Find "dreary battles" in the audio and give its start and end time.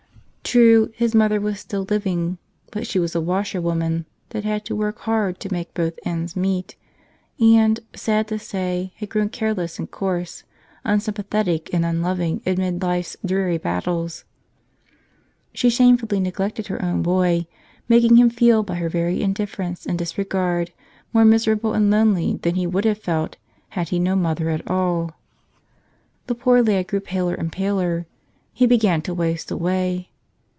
13.25-14.25